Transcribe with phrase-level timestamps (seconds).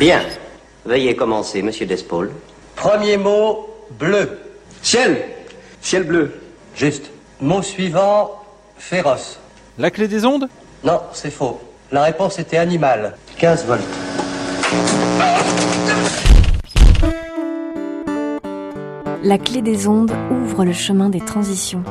[0.00, 0.22] Bien.
[0.86, 2.30] Veuillez commencer, monsieur Despaul.
[2.74, 4.38] Premier mot, bleu.
[4.80, 5.22] Ciel
[5.82, 6.40] Ciel bleu.
[6.74, 7.10] Juste.
[7.42, 8.42] Mot suivant,
[8.78, 9.38] féroce.
[9.76, 10.48] La clé des ondes?
[10.84, 11.60] Non, c'est faux.
[11.92, 13.18] La réponse était animal.
[13.36, 13.82] 15 volts.
[19.22, 21.84] La clé des ondes ouvre le chemin des transitions.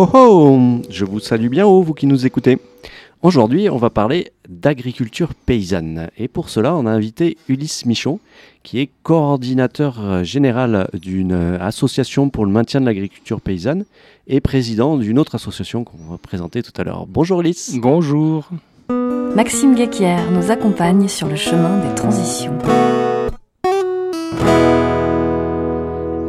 [0.00, 2.58] Oh oh Je vous salue bien haut, vous qui nous écoutez.
[3.20, 6.08] Aujourd'hui, on va parler d'agriculture paysanne.
[6.16, 8.20] Et pour cela, on a invité Ulysse Michon,
[8.62, 13.86] qui est coordinateur général d'une association pour le maintien de l'agriculture paysanne
[14.28, 17.08] et président d'une autre association qu'on va présenter tout à l'heure.
[17.08, 17.74] Bonjour Ulysse.
[17.82, 18.50] Bonjour.
[19.34, 22.56] Maxime Guéquière nous accompagne sur le chemin des transitions.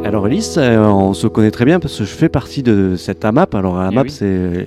[0.10, 3.24] Alors Ulysse, euh, on se connaît très bien parce que je fais partie de cette
[3.24, 3.54] AMAP.
[3.54, 4.10] Alors AMAP, oui.
[4.12, 4.66] c'est euh,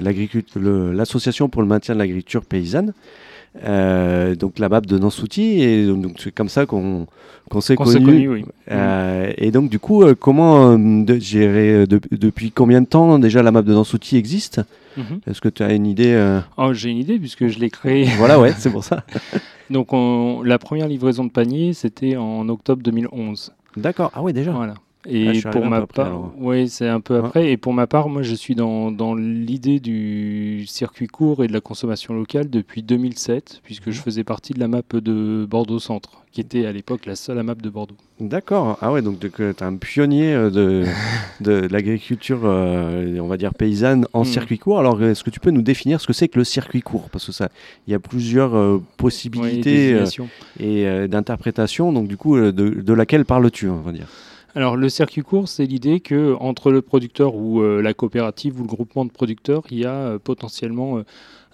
[0.00, 2.94] l'agriculture- le- l'association pour le maintien de l'agriculture paysanne.
[3.64, 7.06] Euh, donc la MAP de Nansouty et donc c'est comme ça qu'on
[7.50, 8.44] qu'on s'est oui.
[8.70, 12.86] Euh, et donc du coup, euh, comment euh, de, gérer, euh, de- depuis combien de
[12.86, 14.62] temps déjà la map de Nansouty existe?
[14.96, 15.20] Mhm.
[15.26, 18.06] Est-ce que tu as une idée euh, Oh, j'ai une idée puisque je l'ai créé.
[18.18, 19.04] Voilà, ouais, c'est pour ça.
[19.70, 23.52] Donc, on- la première livraison de panier, c'était en octobre 2011.
[23.76, 24.10] D'accord.
[24.14, 24.52] Ah ouais, déjà.
[25.10, 27.26] Ah, Et suis pour ma part, oui, c'est un peu Ouais.
[27.26, 27.50] après.
[27.50, 31.52] Et pour ma part, moi, je suis dans, dans l'idée du circuit court et de
[31.54, 33.92] la consommation locale depuis 2007, puisque Mhm.
[33.94, 37.42] je faisais partie de la map de Bordeaux Centre, qui était à l'époque la seule
[37.42, 37.94] map de Bordeaux.
[38.20, 38.76] D'accord.
[38.82, 40.84] Ah ouais, donc tu es un pionnier euh, de,
[41.40, 44.24] de l'agriculture, euh, on va dire paysanne en Mm.
[44.26, 44.78] circuit court.
[44.78, 47.08] Alors, est-ce que tu peux nous définir ce que c'est que le circuit court?
[47.10, 47.48] Parce que ça,
[47.86, 49.96] il y a plusieurs euh, possibilités
[50.60, 51.92] et euh, d'interprétations.
[51.92, 54.08] Donc, du coup, de, de laquelle parles-tu, on va dire?
[54.54, 58.62] Alors le circuit court, c'est l'idée que entre le producteur ou euh, la coopérative ou
[58.62, 61.02] le groupement de producteurs, il y a euh, potentiellement euh,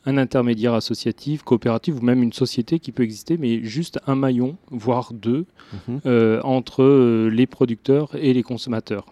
[0.07, 4.57] un intermédiaire associatif, coopérative ou même une société qui peut exister, mais juste un maillon,
[4.71, 5.47] voire deux,
[5.87, 6.01] Mhm.
[6.45, 9.07] entre les producteurs et les consommateurs.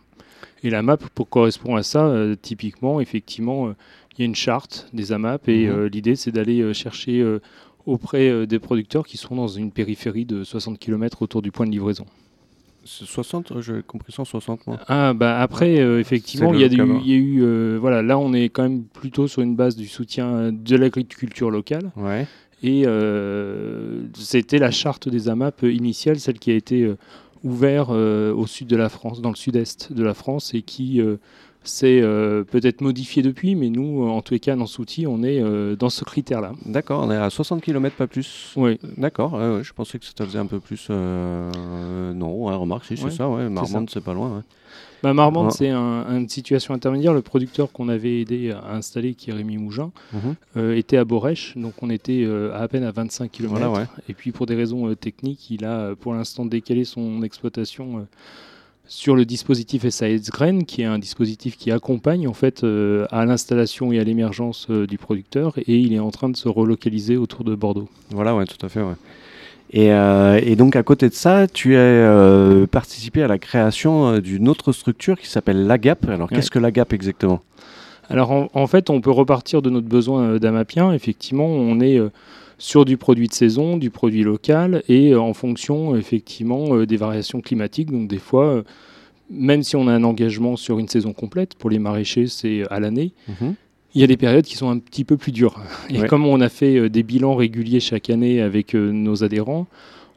[0.62, 3.70] Et la MAP pour correspond à ça, typiquement, effectivement,
[4.12, 5.86] il y a une charte des AMAP et Mhm.
[5.86, 7.26] l'idée c'est d'aller chercher
[7.86, 11.72] auprès des producteurs qui sont dans une périphérie de 60 km autour du point de
[11.72, 12.04] livraison.
[12.84, 14.78] C'est 60, euh, j'ai compris 160 moi.
[14.88, 17.00] Ah bah après euh, effectivement il y a, eu, cadre.
[17.04, 19.76] il y a eu euh, voilà là on est quand même plutôt sur une base
[19.76, 22.26] du soutien euh, de l'agriculture locale Ouais.
[22.62, 26.92] et euh, c'était la charte des AMAP initiale celle qui a été
[27.44, 31.00] ouverte au sud de la France dans le sud-est de la France et qui
[31.62, 35.22] euh, s'est euh, peut-être modifiée depuis mais nous en tous les cas dans Souti on
[35.22, 38.52] est euh, dans ce critère là D'accord, on est à 60 km, pas plus.
[38.56, 40.88] oui D'accord, je pensais que ça faisait un peu plus.
[40.90, 43.48] euh, non, ouais, remarque, si, c'est Ouais, ça, ouais.
[43.48, 44.36] Marmande, c'est pas loin.
[44.36, 44.42] ouais.
[45.02, 47.12] Bah, Marmande, c'est un- une situation intermédiaire.
[47.12, 50.34] Le producteur qu'on avait aidé à installer, qui est Rémi Mougin, Mhm.
[50.56, 53.50] euh, était à Borèche, donc on était euh, à, à peine à 25 km.
[53.58, 53.86] Voilà, ouais.
[54.08, 57.98] Et puis pour des raisons euh, techniques, il a euh, pour l'instant décalé son exploitation
[57.98, 58.02] euh,
[58.86, 63.24] sur le dispositif SAS Grain, qui est un dispositif qui accompagne en fait euh, à
[63.24, 67.16] l'installation et à l'émergence euh, du producteur, et il est en train de se relocaliser
[67.16, 67.88] autour de Bordeaux.
[68.10, 68.94] Voilà, ouais, tout à fait, ouais.
[69.72, 74.48] Et, euh, et donc, à côté de ça, tu as participé à la création d'une
[74.48, 76.08] autre structure qui s'appelle l'AGAP.
[76.10, 76.36] Alors, Ouais.
[76.36, 77.40] qu'est-ce que l'AGAP exactement?
[78.10, 80.92] Alors en, en fait, on peut repartir de notre besoin d'amapien.
[80.92, 81.98] Effectivement, on est
[82.62, 86.96] sur du produit de saison, du produit local, et euh, en fonction effectivement euh, des
[86.96, 87.90] variations climatiques.
[87.90, 88.62] Donc des fois, euh,
[89.28, 92.78] même si on a un engagement sur une saison complète, pour les maraîchers, c'est à
[92.78, 93.10] l'année.
[93.28, 93.54] Mhm.
[93.96, 95.58] Il y a des périodes qui sont un petit peu plus dures.
[95.90, 96.06] Et Ouais.
[96.06, 99.66] comme on a fait euh, des bilans réguliers chaque année avec euh, nos adhérents,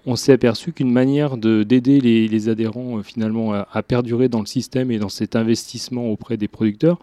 [0.05, 4.29] on s'est aperçu qu'une manière de- d'aider les, les adhérents euh, finalement à, à perdurer
[4.29, 6.99] dans le système et dans cet investissement auprès des producteurs,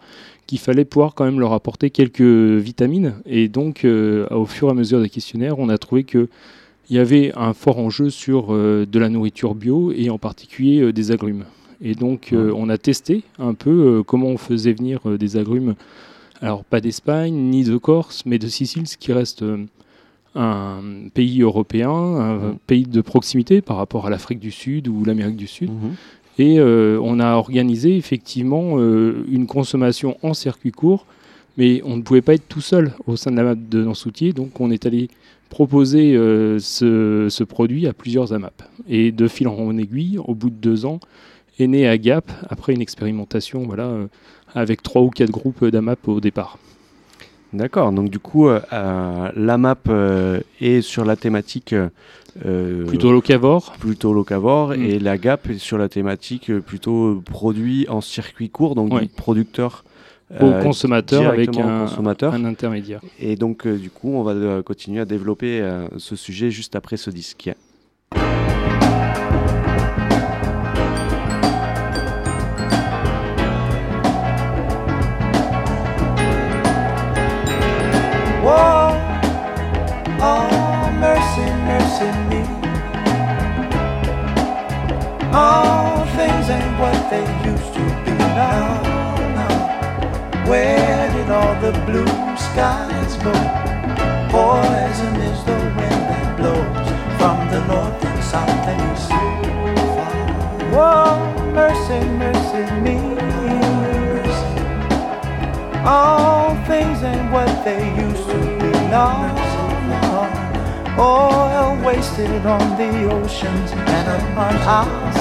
[0.47, 3.15] qu'il fallait pouvoir quand même leur apporter quelques vitamines.
[3.25, 6.27] Et donc, euh, au fur et à mesure des questionnaires, on a trouvé que
[6.89, 10.91] il y avait un fort enjeu sur euh, de la nourriture bio et en particulier
[10.91, 11.45] des agrumes.
[11.81, 15.75] Et donc, on a testé un peu comment on faisait venir des agrumes
[16.41, 19.43] alors pas d'Espagne ni de Corse, mais de Sicile, ce qui reste
[20.35, 20.81] un
[21.13, 22.57] pays européen, un Mhm.
[22.67, 25.69] pays de proximité par rapport à l'Afrique du Sud ou l'Amérique du Sud.
[25.71, 25.95] Mhm.
[26.39, 31.05] Et euh, on a organisé effectivement euh, une consommation en circuit court,
[31.57, 34.33] mais on ne pouvait pas être tout seul au sein de la map de Nansoutier,
[34.33, 35.09] donc on est allé
[35.49, 38.63] proposer euh, ce, ce produit à plusieurs AMAP.
[38.89, 40.99] Et de fil en aiguille, au bout de deux ans,
[41.59, 43.91] est né AGAP, après une expérimentation voilà,
[44.55, 46.57] avec trois ou quatre groupes d'AMAP au départ.
[47.53, 51.73] D'accord, donc du coup, euh, euh, la map euh, est sur la thématique
[52.45, 53.73] euh, Plutôt locavore.
[53.79, 54.81] plutôt locavore Mm.
[54.83, 59.07] et la GAP est sur la thématique plutôt produit en circuit court, donc Ouais.
[59.15, 59.83] producteur
[60.41, 62.33] au consommateur avec un, consommateur.
[62.33, 63.01] un intermédiaire.
[63.19, 65.61] Et donc, du coup, on va continuer à développer
[65.97, 67.51] ce sujet juste après ce disque.
[87.13, 88.81] They used to be now.
[89.37, 90.49] now.
[90.49, 92.13] Where did all the blue
[92.47, 93.35] skies go?
[94.33, 96.87] Poison is the wind that blows
[97.19, 99.11] from the north and south and east.
[100.73, 101.05] Whoa,
[101.59, 102.97] mercy, mercy me.
[105.85, 108.71] All things ain't what they used to be.
[108.95, 109.07] No,
[109.91, 110.19] no.
[110.97, 115.12] Oil wasted on the oceans and upon our.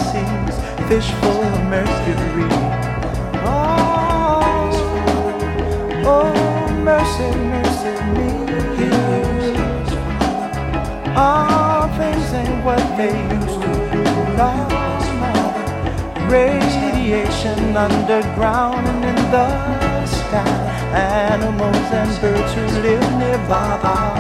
[0.93, 2.49] Fish full of mercury.
[3.49, 4.69] Oh,
[6.05, 8.31] oh, mercy, mercy me.
[11.17, 14.03] All things ain't what they used to be.
[14.37, 14.53] No,
[15.23, 15.33] no.
[16.29, 20.53] Radiation underground and in the sky.
[20.93, 24.13] Animals and birds who live nearby are.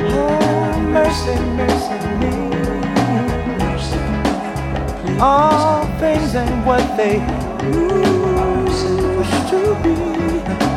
[0.00, 2.37] Oh, mercy, mercy me.
[5.20, 7.14] All things ain't what they
[7.74, 8.84] used
[9.50, 9.94] to be.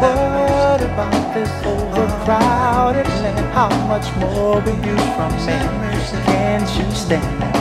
[0.01, 3.53] What about this overcrowded land?
[3.53, 6.23] How much more we use from man?
[6.25, 7.60] Can't you stand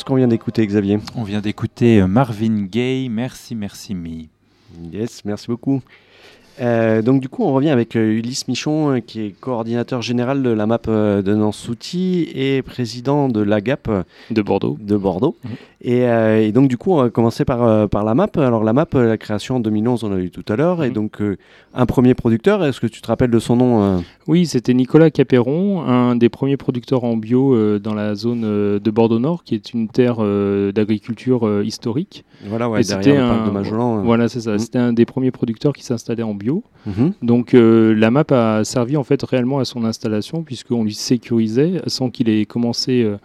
[0.00, 4.28] qu'est-ce qu'on vient d'écouter, Xavier On vient d'écouter euh, Marvin Gaye, Merci, Merci Me.
[4.90, 5.82] Yes, merci beaucoup.
[6.60, 10.42] Euh, donc du coup, on revient avec euh, Ulysse Michon, euh, qui est coordinateur général
[10.42, 13.90] de la MAP euh, de Nansouty et président de l'AGAP
[14.30, 14.76] de Bordeaux.
[14.80, 15.36] de Bordeaux.
[15.44, 15.50] Mhm.
[15.82, 18.36] Et, et donc du coup, on va commencer par, par la MAP.
[18.36, 20.94] Alors la MAP, la création en 2011, on l'a eu tout à l'heure, et Mhm.
[20.94, 21.22] donc
[21.72, 22.62] un premier producteur.
[22.62, 26.58] Est-ce que tu te rappelles de son nom Oui, c'était Nicolas Capéron, un des premiers
[26.58, 30.18] producteurs en bio dans la zone de Bordeaux-Nord, qui est une terre
[30.74, 32.24] d'agriculture historique.
[32.46, 34.02] Voilà, ouais, Et derrière un- de euh.
[34.04, 34.52] Voilà, c'est ça.
[34.52, 34.58] Mhm.
[34.58, 36.64] C'était un des premiers producteurs qui s'installait en bio.
[36.86, 37.12] Mhm.
[37.22, 41.82] Donc euh, la map a servi en fait réellement à son installation puisqu'on lui sécurisait
[41.86, 43.16] sans qu'il ait commencé euh,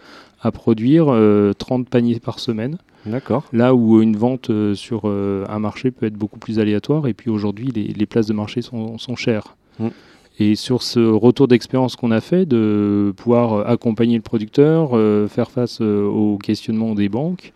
[0.41, 2.77] à produire euh, 30 paniers par semaine.
[3.05, 3.45] D'accord.
[3.53, 7.13] Là où une vente euh, sur euh, un marché peut être beaucoup plus aléatoire et
[7.13, 9.55] puis aujourd'hui les, les places de marché sont, sont chères.
[9.79, 9.89] Mm.
[10.37, 15.27] Et sur ce retour d'expérience qu'on a fait de pouvoir euh, accompagner le producteur, euh,
[15.27, 17.53] faire face euh, aux questionnements des banques,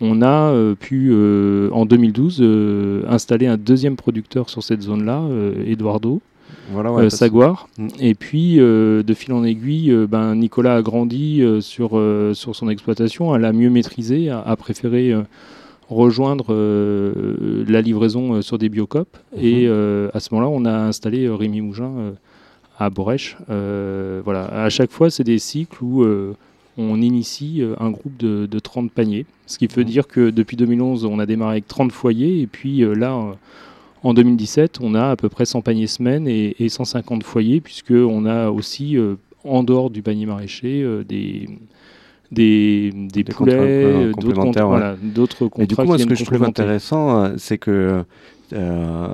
[0.00, 5.22] on a euh, pu euh, en 2012 euh, installer un deuxième producteur sur cette zone-là,
[5.66, 6.20] Eduardo,
[6.70, 7.68] Voilà, ouais, parce- Saguar.
[7.78, 7.88] Mm.
[8.00, 12.00] Et puis, de fil en aiguille, ben, Nicolas a grandi sur,
[12.34, 15.14] sur son exploitation, elle a mieux maîtrisé, a, a préféré
[15.88, 16.54] rejoindre
[17.68, 19.16] la livraison sur des biocopes.
[19.36, 19.44] Mhm.
[19.44, 22.12] Et à ce moment-là, on a installé Rémi Mougin
[22.78, 23.36] à Borèche.
[23.48, 24.44] Voilà.
[24.46, 26.04] À chaque fois, c'est des cycles où
[26.78, 29.26] on initie euh, un groupe de, de 30 paniers.
[29.46, 29.88] Ce qui veut Mhm.
[29.88, 32.40] dire que depuis 2011, on a démarré avec 30 foyers.
[32.40, 33.32] Et puis euh, là, euh,
[34.04, 38.24] en 2017, on a à peu près 100 paniers semaine et, et 150 foyers, puisqu'on
[38.26, 38.96] a aussi,
[39.44, 41.48] en dehors du panier maraîcher, des,
[42.30, 44.96] des, des, Des poulets, d'autres contrats, voilà,
[45.58, 48.04] Et du coup, moi, ce que je trouve intéressant, c'est que
[48.52, 49.08] euh,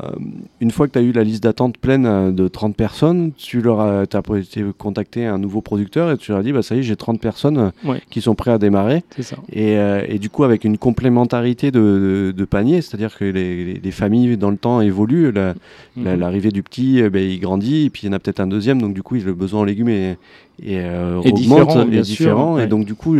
[0.61, 3.61] une fois que tu as eu la liste d'attente pleine euh, de 30 personnes, tu
[3.61, 4.05] leur as,
[4.39, 6.97] été contacté un nouveau producteur et tu leur as dit bah, ça y est, j'ai
[6.97, 8.01] 30 personnes euh, Ouais.
[8.11, 9.03] qui sont prêts à démarrer.
[9.21, 9.37] Ça.
[9.53, 13.65] Et, euh, et du coup, avec une complémentarité de, de, de paniers, c'est-à-dire que les,
[13.65, 15.33] les- les familles dans le temps évoluent.
[15.33, 15.55] la-
[15.97, 16.19] Mhm.
[16.19, 18.49] L'arrivée du petit, euh, ben, il grandit, et puis il y en a peut-être un
[18.49, 20.19] deuxième, donc du coup, le besoin en légumes est,
[20.61, 22.61] est, euh, Et augmente, différent, est sûr.
[22.61, 23.15] Et donc, du coup,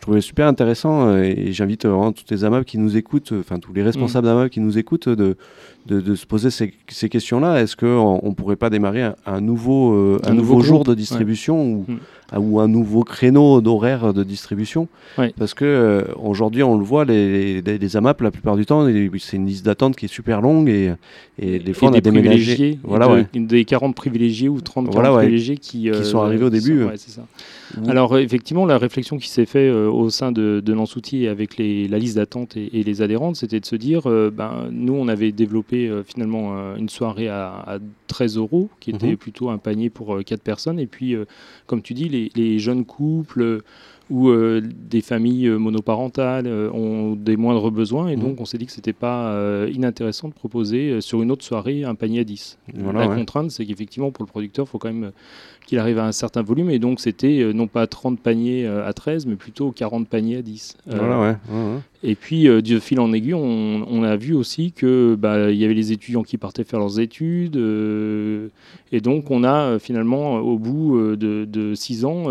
[0.00, 3.40] je trouvais super intéressant, euh, et j'invite vraiment tous les AMAP qui nous écoutent, euh,
[3.40, 4.30] enfin tous les responsables Mm.
[4.30, 5.36] d'AMAP qui nous écoutent, de,
[5.86, 7.60] de, de se poser ces, ces questions-là.
[7.62, 10.84] Est-ce qu'on ne pourrait pas démarrer un, un nouveau, euh, un Un nouveau, nouveau jour
[10.84, 12.38] de distribution ou, Mm.
[12.38, 14.86] ou un nouveau créneau d'horaire de distribution?
[15.18, 15.32] Ouais.
[15.38, 18.86] Parce que euh, aujourd'hui, on le voit, les, les, les AMAP, la plupart du temps,
[19.18, 20.92] c'est une liste d'attente qui est super longue et,
[21.38, 22.36] et des fois, et on a des déménagé.
[22.54, 23.26] privilégiés, Voilà, de- ouais.
[23.34, 26.84] des 40 privilégiés ou 30 40 Voilà, ouais, privilégiés qui, qui sont arrivés au début.
[27.86, 31.56] Alors euh, effectivement, la réflexion qui s'est faite euh, au sein de, de Nansouti avec
[31.56, 34.94] les, la liste d'attente et, et les adhérentes, c'était de se dire, euh, ben, nous
[34.94, 39.16] on avait développé euh, finalement euh, une soirée à, à 13 euros, qui était Mhm.
[39.16, 41.24] plutôt un panier pour 4 personnes, et puis euh,
[41.66, 43.58] comme tu dis, les, les jeunes couples euh,
[44.10, 48.22] ou euh, des familles euh, monoparentales euh, ont des moindres besoins, et Mhm.
[48.22, 51.44] donc on s'est dit que c'était pas euh, inintéressant de proposer euh, sur une autre
[51.44, 52.58] soirée un panier à 10.
[52.74, 53.14] Voilà, la ouais.
[53.14, 55.10] contrainte, c'est qu'effectivement pour le producteur, il faut quand même euh,
[55.70, 56.68] qu'il arrive à un certain volume.
[56.70, 60.36] Et donc, c'était euh, non pas 30 paniers euh, à 13, mais plutôt 40 paniers
[60.38, 60.76] à 10.
[60.88, 61.26] Euh, Voilà, ouais.
[61.28, 61.78] ouais, ouais.
[62.02, 65.58] Et puis, euh, de fil en aiguille, on, on a vu aussi que bah, il
[65.58, 67.56] y avait les étudiants qui partaient faire leurs études.
[68.92, 72.24] et donc, on a finalement, au bout de, de six ans,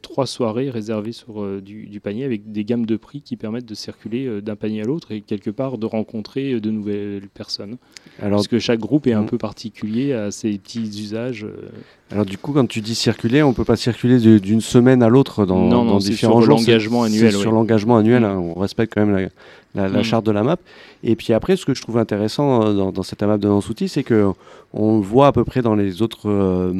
[0.00, 3.74] trois soirées réservées sur du, du panier avec des gammes de prix qui permettent de
[3.74, 7.76] circuler d'un panier à l'autre et quelque part de rencontrer de nouvelles personnes.
[8.22, 9.26] Alors, Parce que chaque groupe est un Mm.
[9.26, 11.46] peu particulier à ses petits usages.
[12.12, 15.44] alors, du coup, quand tu dis circuler, on peut pas circuler d'une semaine à l'autre
[15.46, 16.58] dans, Non, dans différents sur jours.
[16.58, 18.24] l'engagement C'est- annuel, Sur l'engagement annuel, Mm.
[18.24, 19.28] hein, on respecte quand même la,
[19.76, 20.04] la- la Mm.
[20.04, 20.56] charte de la map.
[21.04, 23.88] Et puis après, ce que je trouve intéressant euh, dans, dans cette map de Nansouti,
[23.88, 24.32] c'est que
[24.72, 26.72] on le voit à peu près dans les autres, euh,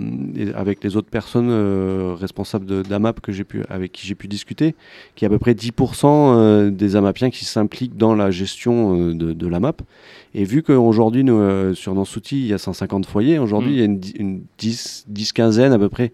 [0.55, 4.27] avec les autres personnes euh, responsables de d'AMAP que j'ai pu, avec qui j'ai pu
[4.29, 4.75] discuter,
[5.15, 9.15] qu'il y a à peu près 10% euh, des AMAPiens qui s'impliquent dans la gestion
[9.15, 9.75] de, de la map.
[10.35, 13.75] Et vu qu'aujourd'hui, nous, sur Nansouti, il y a 150 foyers, aujourd'hui, Mm.
[13.75, 16.13] il y a une, une 10, 10, quinzaine à peu près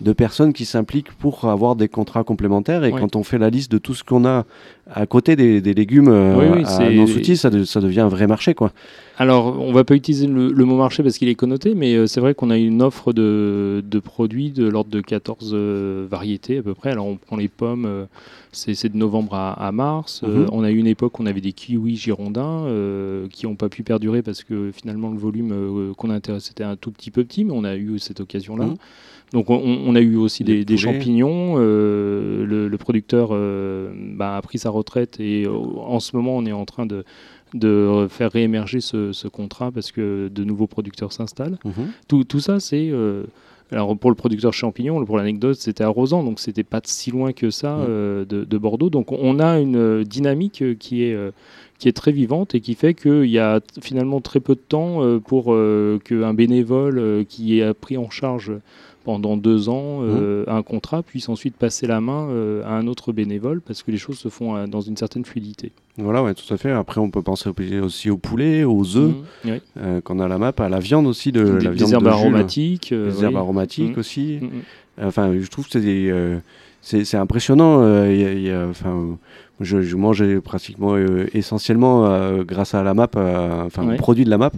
[0.00, 2.84] de personnes qui s'impliquent pour avoir des contrats complémentaires.
[2.84, 4.44] Et quand on fait la liste de tout ce qu'on a
[4.92, 8.00] à côté des, des légumes euh, Oui, oui, à c'est- Nansouti, ça, de- ça devient
[8.00, 8.52] un vrai marché.
[8.54, 8.72] Quoi.
[9.16, 12.06] Alors, on va pas utiliser le, le mot marché parce qu'il est connoté, mais euh,
[12.06, 16.58] c'est vrai qu'on a une offre de, de produits de l'ordre de 14 euh, variétés
[16.58, 16.90] à peu près.
[16.90, 18.04] Alors, on prend les pommes, euh,
[18.52, 20.20] c'est de novembre à, à mars.
[20.24, 20.48] Euh, Mhm.
[20.52, 22.66] on a eu une époque où on avait des kiwis girondins
[23.30, 26.76] qui n'ont pas pu perdurer parce que finalement, le volume qu'on a intéressé était un
[26.76, 28.66] tout petit peu petit, mais on a eu cette occasion-là.
[28.66, 28.76] Mhm.
[29.34, 31.56] Donc, on, on a eu aussi Des champignons.
[31.58, 36.34] euh, le, le producteur euh, bah, a pris sa retraite et euh, en ce moment,
[36.36, 37.04] on est en train de
[37.52, 41.58] de faire réémerger ce, ce contrat parce que de nouveaux producteurs s'installent.
[42.08, 42.90] Tout, tout ça, c'est...
[43.74, 47.50] alors pour le producteur champignon, pour l'anecdote, c'était arrosant, donc c'était pas si loin que
[47.50, 47.86] ça Mhm.
[47.88, 48.90] euh, de, de Bordeaux.
[48.90, 51.16] Donc on a une euh, dynamique euh, qui est,
[51.78, 55.00] qui est très vivante et qui fait qu'il y a finalement très peu de temps
[55.26, 58.52] pour euh, qu'un bénévole qui a pris en charge
[59.04, 63.12] pendant deux ans euh, un contrat puisse ensuite passer la main euh, à un autre
[63.12, 65.72] bénévole parce que les choses se font euh, dans une certaine fluidité.
[65.98, 66.72] Voilà, ouais, tout à fait.
[66.72, 69.12] Après, on peut penser au- aussi au poulet, aux œufs,
[69.44, 69.60] oui.
[69.78, 71.92] euh, qu'on a à la map, à la viande aussi, de Des- la des viande
[71.92, 72.18] herbes de Jules.
[72.18, 73.24] aromatiques, des oui.
[73.24, 73.98] herbes aromatiques Mhm.
[73.98, 74.38] aussi.
[74.40, 74.50] Mhm.
[75.02, 76.38] Enfin, je trouve que c'est des, euh,
[76.82, 77.80] c'est impressionnant.
[77.82, 79.18] euh, il y a- il y a- enfin,
[79.60, 83.08] je, je mange pratiquement euh, essentiellement euh, grâce à la map,
[83.66, 83.96] enfin, Ouais.
[83.96, 84.52] produit de la map.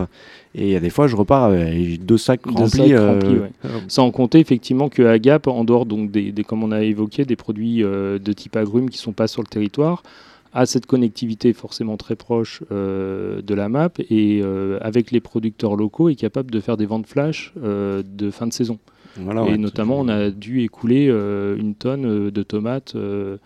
[0.55, 2.89] Et il y a des fois, je repars avec deux sacs Deux remplis.
[2.91, 3.51] sacs remplis, ouais.
[3.89, 7.25] Sans compter effectivement que à Gap, en dehors donc des, des- comme on a évoqué,
[7.25, 10.03] des produits de type agrumes qui sont pas sur le territoire,
[10.55, 14.43] a cette connectivité forcément très proche de la map et
[14.81, 18.79] avec les producteurs locaux est capable de faire des ventes flash de fin de saison.
[19.21, 23.37] Voilà, et ouais, notamment, on a dû écouler euh, une tonne euh, de tomates euh,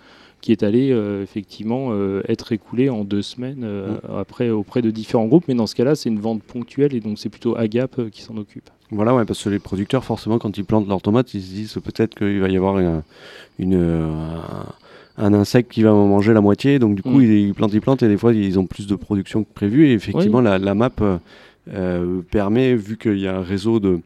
[0.40, 4.90] qui est allée euh, effectivement euh, être écoulée en deux semaines euh, après auprès de
[4.90, 5.44] différents groupes.
[5.48, 8.36] Mais dans ce cas-là, c'est une vente ponctuelle et donc c'est plutôt Agap qui s'en
[8.36, 8.70] occupe.
[8.90, 11.78] Voilà, ouais, parce que les producteurs, forcément, quand ils plantent leurs tomates, ils se disent
[11.84, 13.02] peut-être qu'il va y avoir une,
[13.60, 14.08] une,
[15.16, 16.78] un, insecte qui va en manger la moitié.
[16.80, 17.22] Donc, du coup, Mm.
[17.22, 19.86] ils, ils plantent, ils plantent, et des fois, ils ont plus de production que prévu.
[19.88, 20.90] Et effectivement, la, la map
[22.30, 24.00] permet, vu qu'il y a un réseau de,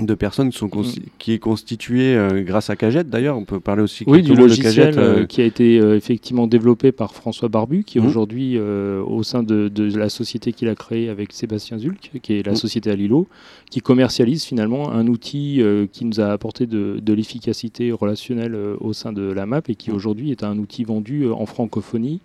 [0.00, 3.38] de personnes qui, sont consti- qui est constitué euh, grâce à Cagette d'ailleurs.
[3.38, 6.48] On peut parler aussi Oui, du logiciel Cagette, euh, euh, qui a été euh, effectivement
[6.48, 8.06] développé par François Barbu, qui est Mhm.
[8.08, 12.44] aujourd'hui au sein de, de la société qu'il a créée avec Sébastien Zulk, qui est
[12.44, 12.56] la Mhm.
[12.58, 13.28] société Alilo,
[13.70, 19.12] qui commercialise finalement un outil qui nous a apporté de, de l'efficacité relationnelle au sein
[19.12, 19.96] de la MAP et qui Mhm.
[19.96, 22.20] aujourd'hui est un outil vendu en francophonie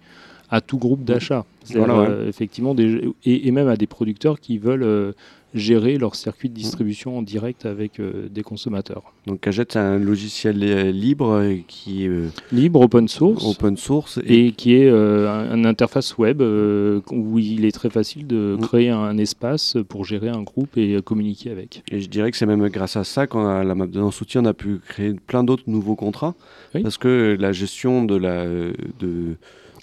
[0.52, 1.46] à tout groupe d'achat.
[1.64, 2.16] C'est-à-dire, Voilà, ouais.
[2.16, 5.12] euh, effectivement, des, et, et même à des producteurs qui veulent euh,
[5.54, 9.02] gérer leur circuit de distribution en direct avec euh, des consommateurs.
[9.28, 10.58] Donc Cagette, c'est un logiciel
[10.92, 12.12] libre qui est
[12.52, 13.46] Libre, open source.
[13.46, 18.26] open source et, et qui est un- une interface web où il est très facile
[18.28, 18.62] de Mm.
[18.62, 21.84] créer un espace pour gérer un groupe et communiquer avec.
[21.92, 24.46] et je dirais que c'est même grâce à ça qu'à la map de Nansouty, on
[24.46, 26.36] a pu créer plein d'autres nouveaux contrats
[26.76, 26.82] Oui.
[26.84, 29.36] parce que la gestion de la de,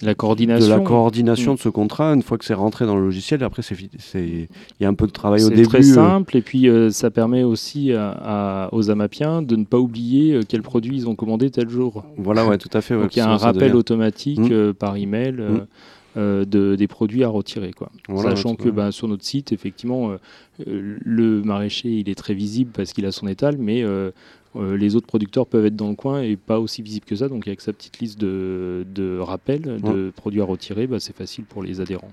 [0.03, 0.69] La de coordination.
[0.77, 1.57] la coordination Mm.
[1.57, 4.83] de ce contrat, une fois que c'est rentré dans le logiciel, après c'est c'est il
[4.83, 5.69] y a un peu de travail au c'est début.
[5.69, 9.65] très euh, simple et puis euh, ça permet aussi à- à- aux Amapiens de ne
[9.65, 12.05] pas oublier euh, quel produit ils ont commandé tel jour.
[12.19, 12.95] Voilà, ouais, tout à fait.
[12.95, 14.49] ouais, Donc il y a un rappel devient- automatique Mm.
[14.53, 15.57] euh, par email euh, Mm.
[15.57, 15.67] euh,
[16.17, 17.73] de, des produits à retirer.
[17.73, 17.91] Quoi.
[18.09, 20.17] Voilà, Sachant que ben, sur notre site, effectivement, euh,
[20.67, 24.11] euh, le maraîcher il est très visible parce qu'il a son étal, mais euh,
[24.57, 27.29] euh, les autres producteurs peuvent être dans le coin et pas aussi visibles que ça.
[27.29, 31.45] Donc avec sa petite liste de, de rappels de produits à retirer, bah, c'est facile
[31.45, 32.13] pour les adhérents.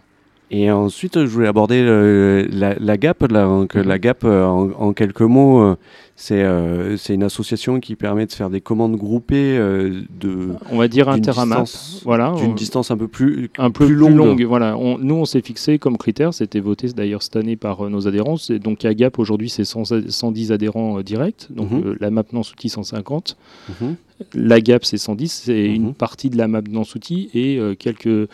[0.51, 3.23] Et ensuite, je voulais aborder euh, la, la GAP.
[3.31, 3.83] La, donc, Mhm.
[3.87, 5.75] la GAP, euh, en, en quelques mots, euh,
[6.15, 10.87] c'est euh, c'est une association qui permet de faire des commandes groupées de On va
[10.87, 11.63] dire Interamap.
[11.63, 12.33] distance- Voilà.
[12.37, 14.43] d'une distance un peu plus, un peu plus plus, longue.
[14.43, 14.77] Voilà.
[14.77, 18.35] On- nous, on s'est fixé comme critère, c'était voté d'ailleurs cette année par nos adhérents.
[18.63, 21.47] Donc à Gap, aujourd'hui, c'est 100 110 adhérents directs.
[21.49, 21.95] Donc Mhm.
[21.99, 23.37] la map Nansouty, 150.
[23.81, 23.95] Mhm.
[24.35, 25.41] La Gap, c'est 110.
[25.45, 28.29] C'est une partie de la map Nansouty et quelques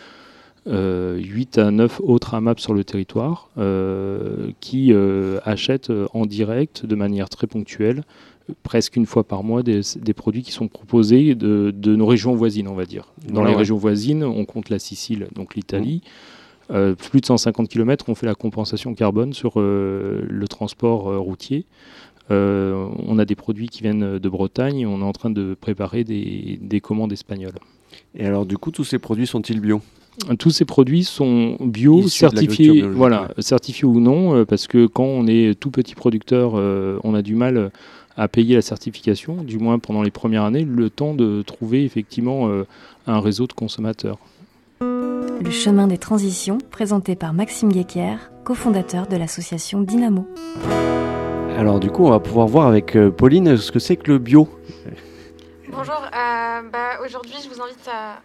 [0.66, 6.26] euh, 8 à 9 autres AMAP sur le territoire euh, qui euh, achètent euh, en
[6.26, 8.04] direct de manière très ponctuelle
[8.50, 12.06] euh, presque une fois par mois des, des produits qui sont proposés de, de nos
[12.06, 13.12] régions voisines, on va dire.
[13.28, 13.56] Dans les ouais.
[13.56, 16.02] régions voisines, on compte la Sicile, donc l'Italie.
[16.70, 21.18] Euh, plus de 150 km, on fait la compensation carbone sur euh, le transport euh,
[21.18, 21.66] routier.
[22.30, 25.54] Euh, on a des produits qui viennent de Bretagne et on est en train de
[25.60, 27.58] préparer des, des commandes espagnoles.
[28.14, 29.80] Et alors, du coup, tous ces produits sont-ils bio?
[30.38, 33.28] Tous ces produits sont bio, certifiés, voilà,
[33.82, 37.34] ou non, euh, parce que quand on est tout petit producteur, euh, on a du
[37.34, 37.70] mal
[38.16, 42.48] à payer la certification, du moins pendant les premières années, le temps de trouver effectivement
[42.48, 42.66] euh,
[43.06, 44.18] un réseau de consommateurs.
[44.80, 50.28] Le chemin des transitions, présenté par Maxime Guéquer, cofondateur de l'association Dynamo.
[51.56, 54.18] Alors, du coup, on va pouvoir voir avec euh, Pauline ce que c'est que le
[54.18, 54.48] bio.
[55.70, 58.20] Bonjour, euh, bah, aujourd'hui je vous invite à,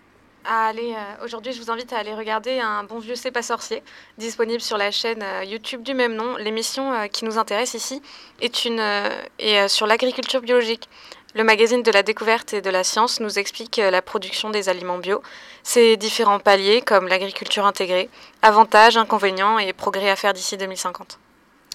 [0.48, 3.42] à aller euh, aujourd'hui je vous invite à aller regarder un bon vieux C'est pas
[3.42, 3.84] sorcier
[4.18, 6.38] disponible sur la chaîne euh, YouTube du même nom.
[6.38, 8.02] L'émission euh, qui nous intéresse ici
[8.42, 10.88] est une euh, est euh, sur l'agriculture biologique.
[11.36, 14.70] Le magazine de la découverte et de la science nous explique euh, la production des
[14.70, 15.22] aliments bio,
[15.64, 18.10] ses différents paliers comme l'agriculture intégrée,
[18.42, 21.20] avantages, inconvénients et progrès à faire d'ici 2050.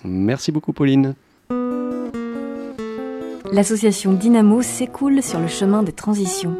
[0.04, 1.14] Merci beaucoup, Pauline.
[3.52, 6.56] L'association Dynamo s'écoule sur le chemin des transitions.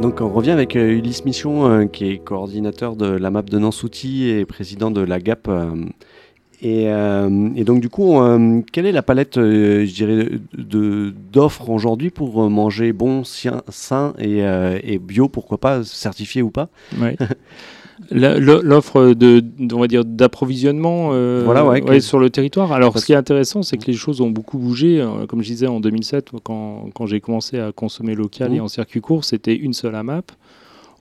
[0.00, 3.58] Donc on revient avec euh, Ulysse Michon, euh, qui est coordinateur de la map de
[3.58, 5.48] Nansouty et président de la GAP.
[5.48, 5.74] euh,
[6.60, 8.18] et, et donc du coup,
[8.72, 10.28] quelle est la palette, je dirais,
[11.32, 14.40] d'offres aujourd'hui pour manger bon, sain et,
[14.82, 16.68] et bio, pourquoi pas, certifié ou pas?
[17.00, 17.16] Ouais.
[18.10, 22.72] L'offre de, on va dire, d'approvisionnement euh, Voilà, ouais, que- sur le territoire.
[22.72, 25.00] Alors, Parce- ce qui est intéressant, c'est que les choses ont beaucoup bougé.
[25.00, 28.62] Euh, Comme je disais, en 2007, quand, quand j'ai commencé à consommer local et Mhm.
[28.64, 30.32] en circuit court, c'était une seule AMAP.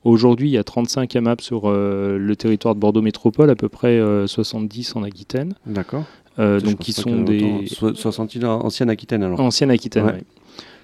[0.03, 3.67] Aujourd'hui, il y a 35 AMAP sur euh, le territoire de Bordeaux Métropole, à peu
[3.69, 5.53] près euh, 70 en Aquitaine.
[5.65, 6.03] D'accord.
[6.37, 7.65] Donc, qui sont des.
[7.65, 9.39] So- 60 ans, ancienne Aquitaine alors.
[9.39, 10.05] anciennes Aquitaine.
[10.05, 10.11] Ouais.
[10.13, 10.23] ouais.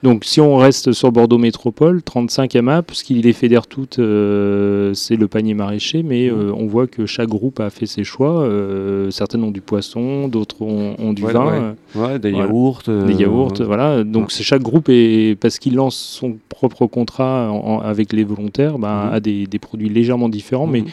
[0.03, 4.93] Donc, si on reste sur Bordeaux Métropole, 35 AMAP, ce qui les fédère toutes, euh,
[4.93, 8.41] c'est le panier maraîcher, mais euh, on voit que chaque groupe a fait ses choix.
[8.41, 12.01] Euh, certaines ont du poisson, d'autres ont, ont du Ouais, vin, ouais.
[12.01, 12.47] Ouais, des Voilà.
[12.47, 12.81] yaourts.
[12.85, 14.03] des yaourts, voilà.
[14.03, 18.25] Donc, c'est chaque groupe, est, parce qu'il lance son propre contrat en- en- avec les
[18.25, 19.13] volontaires, ben, Mhm.
[19.13, 20.87] a des, des produits légèrement différents, mais Mhm.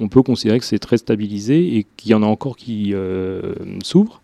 [0.00, 2.92] on peut considérer que c'est très stabilisé et qu'il y en a encore qui
[3.82, 4.20] s'ouvrent.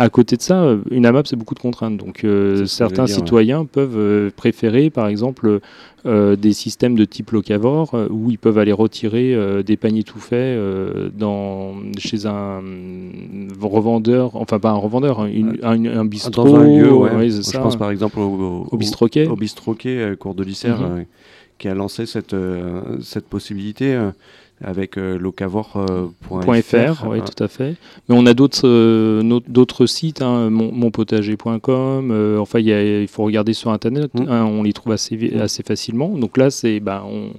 [0.00, 1.96] À côté de ça, euh, une AMAP, c'est beaucoup de contraintes.
[1.96, 3.08] Donc, euh, certains ouais.
[3.12, 5.58] citoyens peuvent euh, préférer, par exemple,
[6.06, 10.20] euh, des systèmes de type locavore où ils peuvent aller retirer euh, des paniers tout
[10.20, 10.56] faits
[11.18, 12.62] dans, chez un
[13.60, 16.30] revendeur, enfin pas un revendeur, hein, une- un, un bistrot.
[16.44, 17.14] Dans un lieu, ouais.
[17.14, 19.26] ouais, c'est Je pense par exemple au, au bistroquet.
[19.26, 20.98] au bistroquet, cours de Lycère, Mhm.
[20.98, 21.02] euh,
[21.58, 22.36] qui a lancé cette,
[23.02, 23.98] cette possibilité
[24.62, 26.12] avec euh, locavore.fr.
[26.62, 27.76] .fr, oui, tout à fait.
[28.08, 32.10] Mais on a d'autres euh, d'autres sites, hein, mon- monpotager.com.
[32.10, 34.12] euh, enfin, il y a- il faut regarder sur Internet.
[34.14, 34.28] Mm.
[34.28, 35.16] hein, on les trouve assez,
[35.64, 36.08] facilement.
[36.08, 37.30] Donc là, c'est ben, on,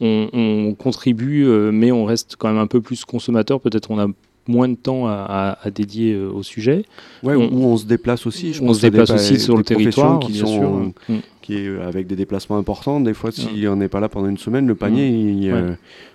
[0.00, 3.60] on, on contribue, euh, mais on reste quand même un peu plus consommateur.
[3.60, 4.06] Peut-être on a
[4.48, 6.84] moins de temps à, à- à dédier euh, au sujet.
[7.22, 8.52] Ouais, On- où on se déplace aussi.
[8.52, 11.16] Je on pense se déplace des- aussi sur le territoire, qui bien sont, sûr.
[11.16, 11.18] Mm.
[11.42, 13.00] qui est euh, avec des déplacements importants.
[13.00, 15.38] Des fois, si on n'est pas là pendant une semaine, le panier, Mm.
[15.42, 15.70] il, euh,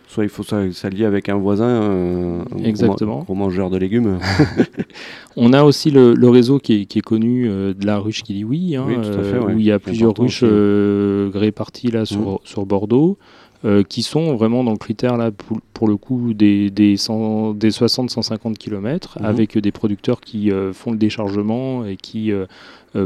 [0.07, 3.19] soit il faut s'allier avec un voisin, euh, un gros Exactement.
[3.23, 4.19] gros mangeur de légumes.
[5.35, 8.21] On a aussi le, le réseau qui est, qui est connu euh, de la ruche
[8.23, 9.53] qui dit oui, hein, Oui, tout à fait, euh, ouais.
[9.53, 13.17] où il y a plusieurs ruches euh, réparties là sur, sur Bordeaux,
[13.65, 17.53] euh, qui sont vraiment dans le critère là pour, pour le coup des, des, 100
[17.53, 19.25] des 60-150 km, Mhm.
[19.25, 22.45] avec des producteurs qui euh, font le déchargement et qui euh,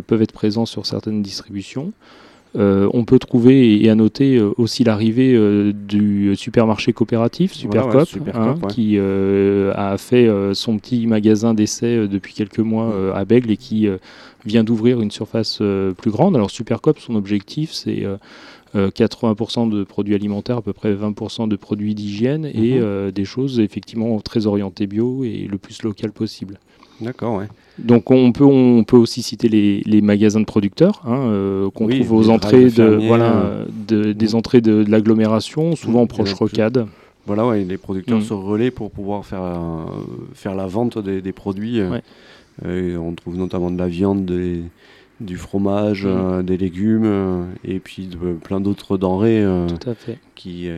[0.08, 1.92] peuvent être présents sur certaines distributions.
[2.56, 7.58] Euh, on peut trouver et, à noter euh, aussi l'arrivée euh, du supermarché coopératif ouais,
[7.60, 8.68] Supercoop, hein, ouais.
[8.70, 13.88] qui a fait son petit magasin d'essai depuis quelques mois euh, à Bègle et qui
[14.48, 16.36] vient d'ouvrir une surface euh, plus grande.
[16.36, 18.18] Alors Supercoop, son objectif, c'est euh,
[18.76, 22.82] euh, 80% de produits alimentaires, à peu près 20% de produits d'hygiène et Mhm.
[22.82, 26.60] euh, des choses effectivement très orientées bio et le plus local possible.
[27.00, 27.48] D'accord, ouais.
[27.78, 31.86] Donc on peut, on peut aussi citer les, les magasins de producteurs hein, euh, qu'on
[31.86, 33.66] Oui, trouve aux les entrées de, fermiers, voilà, euh.
[33.88, 36.88] de- des entrées de, de l'agglomération, souvent Mm, proche rocade.
[37.28, 38.24] Voilà, ouais, les producteurs Mm.
[38.24, 39.84] se relaient pour pouvoir faire, euh,
[40.34, 41.80] faire la vente des, des produits.
[41.80, 42.02] euh, Ouais.
[42.66, 44.64] On trouve notamment de la viande, des-
[45.20, 46.10] du fromage, Mm.
[46.10, 50.20] euh, des légumes euh, et puis de- plein d'autres denrées euh, Tout à fait.
[50.36, 50.70] qui.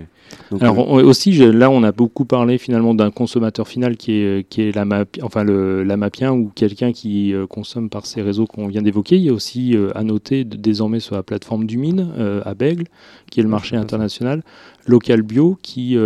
[0.50, 4.14] donc, Alors on- aussi, je- là, on a beaucoup parlé finalement d'un consommateur final qui
[4.14, 8.22] est, qui est la map, enfin le, la mapien ou quelqu'un qui consomme par ces
[8.22, 9.18] réseaux qu'on vient d'évoquer.
[9.18, 12.08] Il y a aussi à noter de- désormais sur la plateforme du Mine
[12.46, 12.86] à Bègle,
[13.30, 14.44] qui est le marché international,
[14.88, 15.98] Local Bio, qui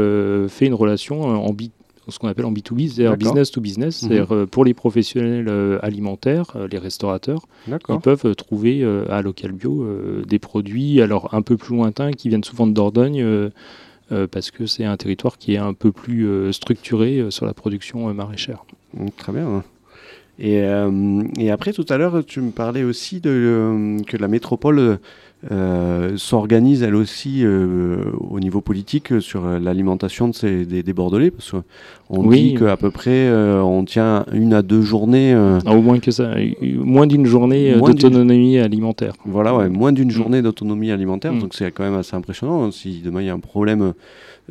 [0.49, 1.69] fait une relation en B-
[2.09, 4.09] ce qu'on appelle en B2B, c'est-à-dire business to business, Mhm.
[4.09, 9.51] c'est-à-dire euh, pour les professionnels euh, alimentaires, euh, les restaurateurs, ils peuvent trouver à Local
[9.51, 9.85] Bio
[10.27, 13.49] des produits alors un peu plus lointains qui viennent souvent de Dordogne
[14.31, 18.65] parce que c'est un territoire qui est un peu plus structuré sur la production maraîchère.
[18.95, 19.63] Mm, Très bien.
[20.39, 20.63] Et,
[21.37, 24.99] et après, tout à l'heure, tu me parlais aussi de, que la métropole
[25.51, 27.97] euh, s'organise elle aussi euh,
[28.29, 31.31] au niveau politique sur euh, l'alimentation de ces, des, des Bordelais.
[31.31, 31.63] Parce qu'on
[32.27, 32.53] Oui.
[32.53, 35.33] dit qu'à peu près, euh, on tient une à deux journées.
[35.65, 39.13] Ah, au moins que ça, moins d'une journée d'autonomie alimentaire.
[39.25, 41.39] Voilà, ouais, moins d'une journée d'autonomie alimentaire, Mm.
[41.39, 42.71] donc c'est quand même assez impressionnant.
[42.71, 43.93] Si demain il y a un problème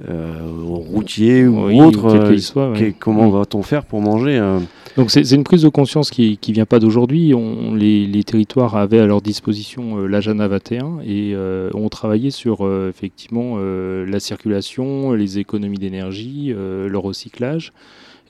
[0.08, 2.94] euh, routier ou Oui, autre, quel euh, soit, ouais.
[2.98, 3.32] comment Mm.
[3.32, 4.58] va-t-on faire pour manger euh,
[4.96, 7.34] Donc c'est une prise de conscience qui ne vient pas d'aujourd'hui.
[7.74, 12.64] Les, les territoires avaient à leur disposition euh, l'agenda 21 et euh, ont travaillé sur
[12.66, 17.72] euh, effectivement la circulation, les économies d'énergie, le recyclage.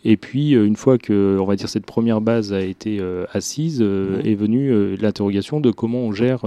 [0.05, 3.01] Et puis une fois que on va dire cette première base a été
[3.33, 6.42] assise, est venue l'interrogation de comment on gère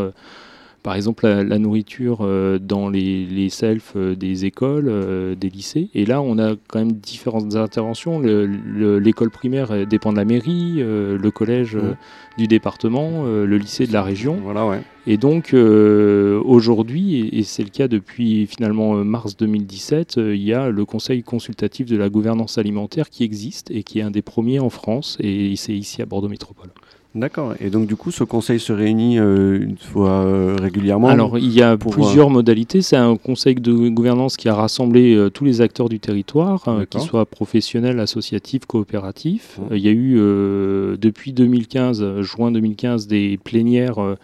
[0.86, 5.50] par exemple la, la nourriture euh, dans les, les selfs euh, des écoles, euh, des
[5.50, 5.89] lycées.
[5.95, 8.19] Et là, on a quand même différentes interventions.
[8.19, 11.95] Le- le- L'école primaire dépend de la mairie, le collège Mhm.
[12.38, 14.38] du département, le lycée de la région.
[14.43, 14.82] Voilà, ouais.
[15.08, 20.54] Et donc euh, aujourd'hui, et, c'est le cas depuis finalement mars 2017, euh, il y
[20.54, 24.21] a le Conseil consultatif de la gouvernance alimentaire qui existe et qui est un des
[24.21, 26.69] premiers en France, et c'est ici à Bordeaux Métropole.
[27.15, 27.54] D'accord.
[27.62, 31.51] Et donc, du coup, ce conseil se réunit euh, une fois euh, régulièrement Alors, il
[31.54, 32.82] y a pour, plusieurs modalités.
[32.82, 36.84] C'est un conseil de gouvernance qui a rassemblé euh, tous les acteurs du territoire, euh,
[36.86, 39.60] qu'ils soient professionnels, associatifs, coopératifs.
[39.71, 44.15] Euh, Il y a eu, euh, depuis 2015, euh, juin 2015, des plénières euh,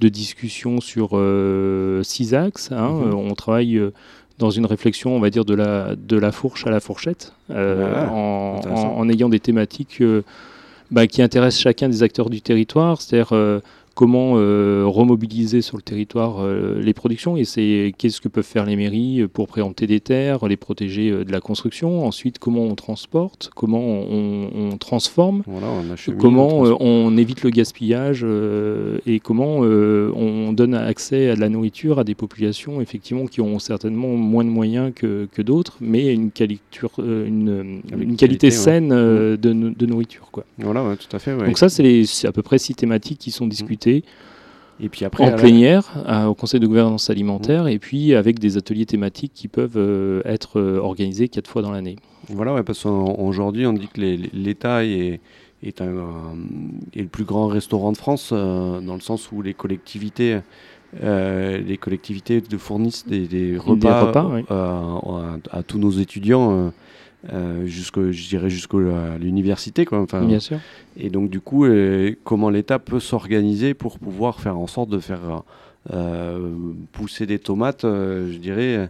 [0.00, 2.72] de discussion sur euh, six axes.
[2.72, 2.92] hein.
[3.04, 3.92] Euh, on travaille euh,
[4.38, 7.92] dans une réflexion, on va dire, de la, de la fourche à la fourchette, euh,
[7.94, 8.94] Ah, en, intéressant.
[8.96, 10.22] en- en ayant des thématiques euh,
[10.92, 13.60] bah, qui intéressent chacun des acteurs du territoire, c'est-à-dire euh,
[13.94, 18.64] comment euh, remobiliser sur le territoire euh, les productions et c'est qu'est-ce que peuvent faire
[18.66, 22.04] les mairies euh, pour préempter des terres, les protéger euh, de la construction?
[22.06, 27.42] Ensuite, comment on transporte, comment on, on transforme, Voilà, on achemine, comment on on évite
[27.42, 28.24] le gaspillage
[29.06, 33.58] et comment on donne accès à de la nourriture à des populations effectivement qui ont
[33.58, 36.30] certainement moins de moyens que, que d'autres, mais une,
[36.98, 38.50] une, une qualité ouais.
[38.50, 40.28] saine euh, de, de nourriture.
[40.32, 40.44] Quoi.
[40.58, 41.34] Voilà, ouais, tout à fait.
[41.34, 41.46] ouais.
[41.46, 45.30] Donc ça, c'est à peu près six thématiques qui sont discutées Et puis après, en
[45.30, 49.46] la- plénière à- au Conseil de gouvernance alimentaire et puis avec des ateliers thématiques qui
[49.48, 51.96] peuvent euh, être euh, organisés quatre fois dans l'année.
[52.28, 55.20] Voilà, ouais, parce qu'aujourd'hui, on dit que l'État est,
[55.62, 60.38] est le plus grand restaurant de France, euh, dans le sens où les collectivités
[61.02, 64.44] euh, les collectivités de fournissent des, des repas, repas, oui.
[64.50, 66.52] euh, à, à tous nos étudiants.
[66.66, 66.70] euh,
[67.32, 68.78] euh, jusqu'au, je dirais jusqu'à
[69.20, 70.00] l'université quoi.
[70.00, 70.58] Enfin, Bien sûr.
[70.96, 71.64] et donc du coup,
[72.24, 75.42] comment l'État peut s'organiser pour pouvoir faire en sorte de faire
[76.92, 78.86] pousser des tomates, euh, je dirais, euh,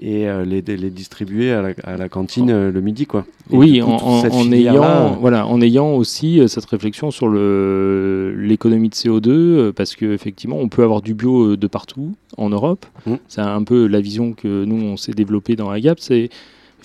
[0.00, 3.26] et euh, les, les distribuer à la, à la cantine euh, le midi, quoi.
[3.50, 8.94] Et Oui, coup, en, ayant, voilà, en ayant aussi euh, cette réflexion sur l'économie de
[8.94, 12.86] CO2, euh, parce qu'effectivement, on peut avoir du bio euh, de partout en Europe.
[13.06, 13.14] Mm.
[13.26, 15.98] C'est un peu la vision que nous, on s'est développée dans AGAP.
[16.00, 16.30] C'est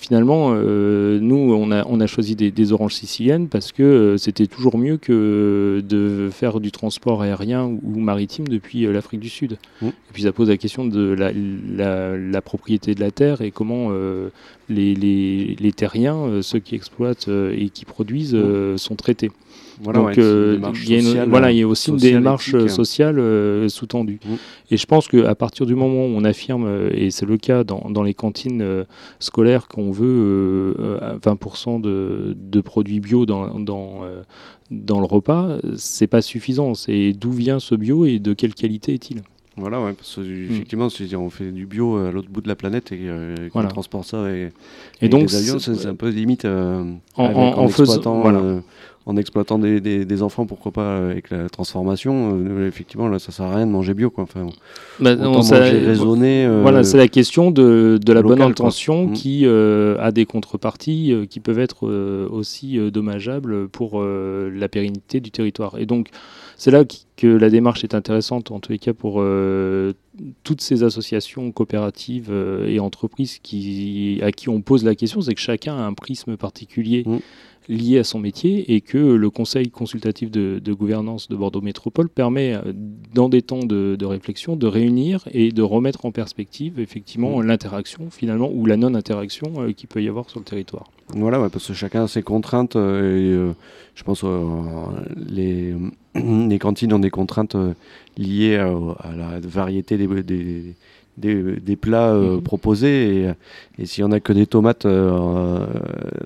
[0.02, 4.16] finalement, euh, nous, on a, on a choisi des, des oranges siciliennes parce que euh,
[4.16, 9.20] c'était toujours mieux que de faire du transport aérien ou, ou maritime depuis euh, l'Afrique
[9.20, 9.58] du Sud.
[9.80, 9.86] Mm.
[9.86, 13.50] Et puis ça pose la question de la, la- la propriété de la terre et
[13.52, 13.90] comment
[14.68, 19.30] les, les, les terriens, ceux qui exploitent et qui produisent, euh, sont traités.
[19.82, 21.96] Voilà, Donc ouais, euh, il y a une- sociale, voilà, il y a aussi une
[21.96, 22.62] démarche éthique.
[22.62, 24.20] euh, sociale euh, sous-tendue.
[24.24, 24.34] Mm.
[24.70, 27.88] Et je pense qu'à partir du moment où on affirme, et c'est le cas dans,
[27.90, 28.84] dans les cantines
[29.18, 34.02] scolaires, qu'on veut euh, euh, 20% de, de produits bio dans, dans,
[34.70, 36.74] dans le repas, c'est pas suffisant.
[36.74, 39.22] C'est d'où vient ce bio et de quelle qualité est-il
[39.56, 42.54] Voilà, ouais, parce que effectivement, c'est- on fait du bio à l'autre bout de la
[42.56, 43.68] planète et euh, Voilà.
[43.68, 44.48] transporte ça et,
[45.02, 46.82] Et donc, des avions, c'est- un peu limite euh,
[47.16, 48.38] En- en- en, en faisant- exploitant, voilà.
[48.38, 48.60] euh,
[49.06, 52.38] en exploitant des, des- des enfants, pourquoi pas euh, avec la transformation.
[52.38, 54.24] euh, effectivement, là, ça sert à rien de manger bio, quoi.
[54.24, 54.46] Enfin,
[55.00, 56.46] Bah, autant on- ça- manger raisonné.
[56.46, 59.12] euh, Voilà, c'est la question de, de la bonne local, intention Mm.
[59.12, 61.88] qui euh, a des contreparties qui peuvent être
[62.30, 65.78] aussi dommageables pour la pérennité du territoire.
[65.78, 66.08] Et donc,
[66.56, 66.84] c'est là
[67.16, 69.22] que la démarche est intéressante, en tous les cas, pour
[70.44, 72.32] toutes ces associations coopératives
[72.66, 76.36] et entreprises qui, à qui on pose la question, c'est que chacun a un prisme
[76.36, 77.16] particulier Mm.
[77.68, 82.08] Lié à son métier et que le Conseil consultatif de, de gouvernance de Bordeaux Métropole
[82.08, 82.72] permet, euh,
[83.14, 87.46] dans des temps de, de réflexion, de réunir et de remettre en perspective effectivement Mm.
[87.46, 90.84] l'interaction finalement ou la non-interaction euh, qu'il peut y avoir sur le territoire.
[91.14, 92.76] Voilà, ouais, parce que chacun a ses contraintes.
[92.76, 93.52] euh, et, euh,
[93.94, 94.24] je pense
[95.16, 95.74] les,
[96.14, 97.56] les cantines ont des contraintes
[98.16, 98.68] liées à,
[99.00, 100.74] à la variété des, des,
[101.18, 102.42] des, des plats euh, Mhm.
[102.42, 103.26] proposés.
[103.78, 105.66] Et, et s'il y en a que des tomates, euh,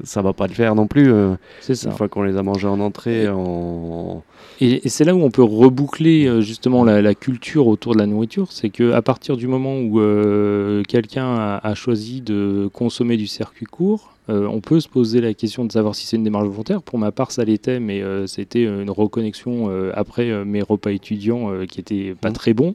[0.05, 1.13] ça va pas le faire non plus.
[1.13, 1.89] euh, C'est ça.
[1.91, 4.23] une fois qu'on les a mangées en entrée, en...
[4.61, 7.99] Et, et c'est là où on peut reboucler euh, justement la, la culture autour de
[7.99, 12.69] la nourriture, c'est que à partir du moment où euh, quelqu'un a, a choisi de
[12.73, 16.17] consommer du circuit court, euh, on peut se poser la question de savoir si c'est
[16.17, 16.83] une démarche volontaire.
[16.83, 20.91] Pour ma part, ça l'était, mais euh, c'était une reconnexion euh, après euh, mes repas
[20.91, 22.35] étudiants euh, qui étaient pas Mhm.
[22.35, 22.75] très bons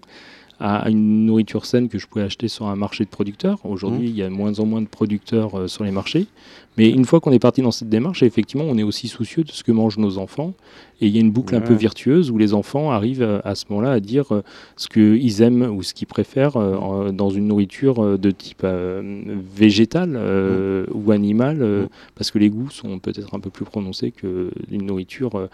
[0.62, 3.60] à une nourriture saine que je pouvais acheter sur un marché de producteurs.
[3.66, 4.14] Aujourd'hui, Mhm.
[4.14, 6.28] il y a de moins en moins de producteurs euh, sur les marchés.
[6.78, 9.52] Mais une fois qu'on est parti dans cette démarche, effectivement, on est aussi soucieux de
[9.52, 10.54] ce que mangent nos enfants.
[11.02, 13.56] Et il y a une boucle un peu virtueuse où les enfants arrivent à, à
[13.56, 14.44] ce moment-là à dire euh,
[14.78, 18.62] ce qu'ils aiment ou ce qu'ils préfèrent euh, en- dans une nourriture euh, de type
[18.64, 19.02] euh,
[19.54, 24.12] végétal euh, ou animal, euh, parce que les goûts sont peut-être un peu plus prononcés
[24.12, 24.52] qu'une
[24.86, 25.48] nourriture euh,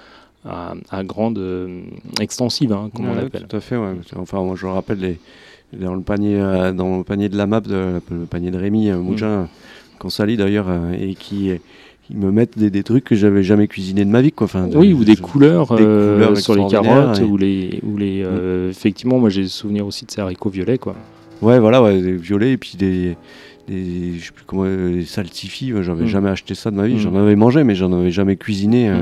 [0.50, 1.82] à, à grande euh,
[2.20, 3.46] extensive, hein, comme on appelle.
[3.48, 3.94] Tout à fait, ouais.
[4.16, 5.20] Enfin, moi, je rappelle les,
[5.80, 8.90] dans, le panier, euh, dans le panier de la map, de- le panier de Rémi
[8.90, 9.48] euh, Mougin,
[10.00, 11.52] qu'on salit d'ailleurs, euh, et qui,
[12.06, 14.32] qui me mettent des, des trucs que j'avais jamais cuisiné de ma vie.
[14.32, 14.46] Quoi.
[14.46, 17.36] Enfin, de- Oui, ou des je- couleurs, des euh, couleurs sur les carottes, et- ou
[17.38, 20.96] les, ou les euh, effectivement, moi j'ai le souvenir aussi de ces haricots violets, quoi.
[21.42, 23.16] Ouais, voilà, ouais, des violets et puis des,
[23.68, 26.08] des je sais plus comment, euh, des J'avais Mm.
[26.08, 26.96] jamais acheté ça de ma vie.
[26.96, 27.00] Mm.
[27.00, 29.02] J'en avais mangé, mais j'en avais jamais cuisiné euh.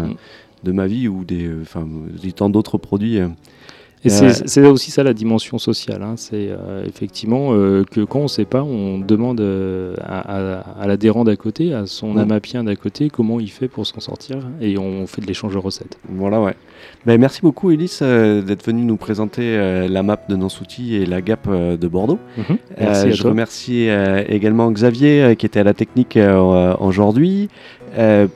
[0.65, 1.87] De ma vie ou des, euh, enfin,
[2.21, 3.17] des tant d'autres produits.
[3.17, 6.03] Et Euh, c'est aussi ça la dimension sociale.
[6.03, 6.13] hein.
[6.15, 10.19] C'est euh, effectivement euh, que quand on ne sait pas, on demande euh, à,
[10.59, 12.17] à- à l'adhérent d'à côté, à son Mm.
[12.19, 15.57] amapien d'à côté, comment il fait pour s'en sortir, et on fait de l'échange de
[15.57, 15.97] recettes.
[16.07, 16.53] Voilà, ouais.
[17.07, 19.47] Ben, merci beaucoup, Elise, d'être venue nous présenter
[19.89, 22.19] la map de Nansouti et la GAP de Bordeaux.
[22.37, 22.57] Mhm.
[22.79, 23.31] Merci à je toi.
[23.31, 23.87] remercie
[24.29, 26.19] également Xavier qui était à la technique
[26.79, 27.49] aujourd'hui,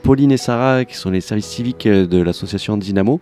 [0.03, 3.19] Pauline et Sarah qui sont les services civiques euh, de l'association Dynamo,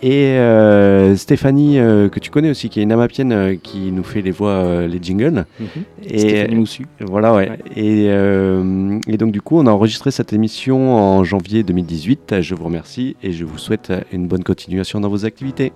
[0.00, 4.04] et euh, Stéphanie euh, que tu connais aussi, qui est une amapienne euh, qui nous
[4.04, 5.44] fait les voix, euh, les jingles.
[5.58, 5.66] Mhm.
[6.04, 6.86] Et Stéphanie Moussu.
[7.00, 7.50] voilà, ouais.
[7.50, 7.58] Ouais.
[7.74, 12.40] Et, euh, et donc du coup, on a enregistré cette émission en janvier 2018.
[12.40, 15.72] Je vous remercie et je vous souhaite une bonne continuation dans vos activités.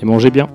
[0.00, 0.48] Et mangez bien.